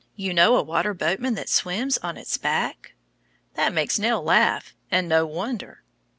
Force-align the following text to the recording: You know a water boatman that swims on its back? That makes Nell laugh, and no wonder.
You 0.15 0.33
know 0.33 0.55
a 0.55 0.63
water 0.63 0.95
boatman 0.95 1.35
that 1.35 1.47
swims 1.47 1.99
on 1.99 2.17
its 2.17 2.35
back? 2.35 2.95
That 3.53 3.71
makes 3.71 3.99
Nell 3.99 4.23
laugh, 4.23 4.73
and 4.89 5.07
no 5.07 5.27
wonder. 5.27 5.83